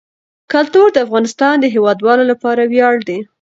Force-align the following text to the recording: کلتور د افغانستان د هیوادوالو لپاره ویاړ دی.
کلتور 0.51 0.87
د 0.93 0.97
افغانستان 1.05 1.55
د 1.59 1.65
هیوادوالو 1.75 2.23
لپاره 2.31 2.61
ویاړ 2.71 2.95
دی. 3.09 3.19